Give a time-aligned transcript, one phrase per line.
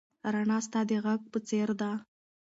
[0.33, 1.91] رڼا ستا د غږ په څېر ده.